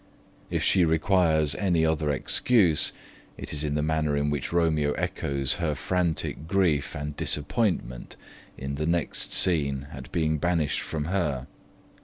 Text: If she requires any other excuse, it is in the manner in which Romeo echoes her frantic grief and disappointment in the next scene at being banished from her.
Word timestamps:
If 0.49 0.63
she 0.63 0.83
requires 0.83 1.53
any 1.53 1.85
other 1.85 2.09
excuse, 2.09 2.91
it 3.37 3.53
is 3.53 3.63
in 3.63 3.75
the 3.75 3.83
manner 3.83 4.17
in 4.17 4.31
which 4.31 4.51
Romeo 4.51 4.93
echoes 4.93 5.57
her 5.61 5.75
frantic 5.75 6.47
grief 6.47 6.95
and 6.95 7.15
disappointment 7.15 8.15
in 8.57 8.73
the 8.81 8.87
next 8.87 9.31
scene 9.31 9.85
at 9.93 10.11
being 10.11 10.39
banished 10.39 10.81
from 10.81 11.05
her. 11.05 11.45